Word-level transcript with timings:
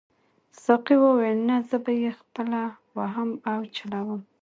ساقي 0.63 0.95
وویل 0.99 1.39
نه 1.49 1.57
زه 1.69 1.77
به 1.83 1.91
یې 2.01 2.11
خپله 2.19 2.61
وهم 2.97 3.29
او 3.51 3.59
چلاوم. 3.75 4.21